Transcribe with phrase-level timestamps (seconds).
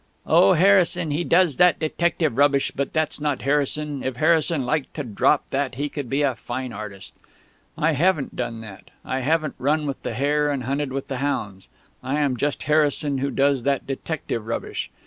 [0.25, 5.03] 'Oh, Harrison; he does that detective rubbish, but that's not Harrison; if Harrison liked to
[5.03, 7.13] drop that he could be a fine artist!'
[7.77, 8.89] I haven't done that.
[9.05, 11.69] I haven't run with the hare and hunted with the hounds.
[12.03, 14.89] I am just Harrison, who does that detective rubbish!...